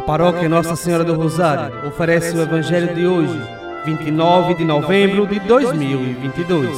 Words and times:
A 0.00 0.02
paróquia 0.02 0.48
Nossa 0.48 0.74
Senhora 0.74 1.04
do 1.04 1.12
Rosário 1.12 1.86
oferece 1.86 2.34
o 2.34 2.40
Evangelho 2.40 2.94
de 2.94 3.06
hoje, 3.06 3.38
29 3.84 4.54
de 4.54 4.64
novembro 4.64 5.26
de 5.26 5.38
2022. 5.40 6.74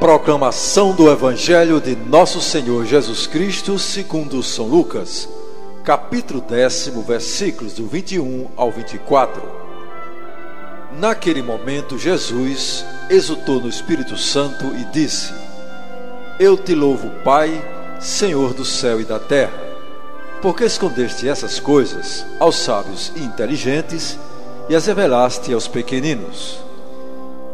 Proclamação 0.00 0.92
do 0.92 1.08
Evangelho 1.08 1.80
de 1.80 1.94
Nosso 1.94 2.40
Senhor 2.40 2.84
Jesus 2.84 3.28
Cristo, 3.28 3.78
segundo 3.78 4.42
São 4.42 4.66
Lucas, 4.66 5.28
capítulo 5.84 6.40
décimo, 6.40 7.00
versículos 7.00 7.74
do 7.74 7.86
21 7.86 8.48
ao 8.56 8.72
24. 8.72 9.40
Naquele 10.98 11.42
momento, 11.42 11.96
Jesus 11.96 12.84
exultou 13.08 13.60
no 13.60 13.68
Espírito 13.68 14.16
Santo 14.16 14.74
e 14.74 14.84
disse: 14.86 15.32
Eu 16.40 16.56
te 16.56 16.74
louvo, 16.74 17.08
Pai 17.22 17.73
Senhor 18.04 18.52
do 18.52 18.66
céu 18.66 19.00
e 19.00 19.04
da 19.04 19.18
terra, 19.18 19.58
porque 20.42 20.62
escondeste 20.62 21.26
essas 21.26 21.58
coisas 21.58 22.26
aos 22.38 22.56
sábios 22.56 23.10
e 23.16 23.20
inteligentes 23.20 24.18
e 24.68 24.76
as 24.76 24.84
revelaste 24.84 25.54
aos 25.54 25.66
pequeninos. 25.66 26.58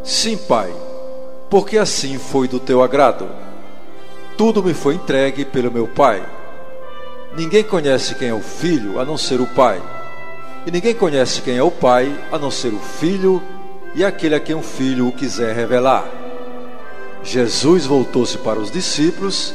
Sim, 0.03 0.37
Pai, 0.37 0.75
porque 1.49 1.79
assim 1.79 2.19
foi 2.19 2.49
do 2.49 2.59
teu 2.59 2.83
agrado. 2.83 3.29
Tudo 4.37 4.61
me 4.61 4.75
foi 4.75 4.97
entregue 4.97 5.45
pelo 5.45 5.71
meu 5.71 5.87
Pai. 5.87 6.21
Ninguém 7.37 7.63
conhece 7.63 8.17
quem 8.17 8.31
é 8.31 8.35
o 8.35 8.41
Filho 8.41 8.99
a 8.99 9.05
não 9.05 9.17
ser 9.17 9.41
o 9.41 9.47
Pai, 9.47 9.81
e 10.67 10.71
ninguém 10.73 10.97
conhece 10.97 11.43
quem 11.43 11.59
é 11.59 11.63
o 11.63 11.71
Pai 11.71 12.13
a 12.33 12.37
não 12.41 12.51
ser 12.51 12.75
o 12.75 12.81
Filho 12.81 13.41
e 13.95 14.05
aquele 14.05 14.35
a 14.35 14.41
quem 14.41 14.57
o 14.57 14.63
Filho 14.63 15.07
o 15.07 15.13
quiser 15.13 15.55
revelar. 15.55 16.09
Jesus 17.23 17.87
voltou-se 17.87 18.37
para 18.39 18.59
os 18.59 18.69
discípulos 18.69 19.55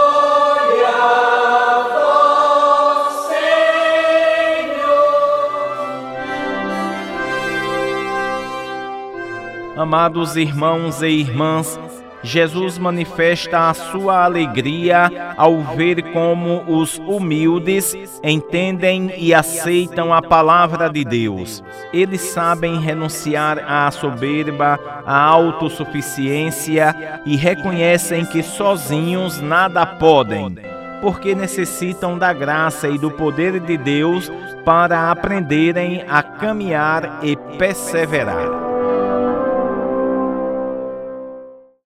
Amados 9.81 10.35
irmãos 10.35 11.01
e 11.01 11.07
irmãs, 11.07 11.79
Jesus 12.21 12.77
manifesta 12.77 13.67
a 13.67 13.73
sua 13.73 14.23
alegria 14.23 15.33
ao 15.35 15.57
ver 15.75 16.03
como 16.13 16.63
os 16.67 16.99
humildes 16.99 17.97
entendem 18.23 19.11
e 19.17 19.33
aceitam 19.33 20.13
a 20.13 20.21
palavra 20.21 20.87
de 20.87 21.03
Deus. 21.03 21.63
Eles 21.91 22.21
sabem 22.21 22.79
renunciar 22.79 23.57
à 23.67 23.89
soberba, 23.89 24.79
à 25.03 25.19
autossuficiência 25.19 27.23
e 27.25 27.35
reconhecem 27.35 28.23
que 28.23 28.43
sozinhos 28.43 29.41
nada 29.41 29.83
podem, 29.83 30.57
porque 31.01 31.33
necessitam 31.33 32.19
da 32.19 32.31
graça 32.31 32.87
e 32.87 32.99
do 32.99 33.09
poder 33.09 33.59
de 33.59 33.77
Deus 33.77 34.31
para 34.63 35.09
aprenderem 35.09 36.05
a 36.07 36.21
caminhar 36.21 37.21
e 37.23 37.35
perseverar. 37.57 38.70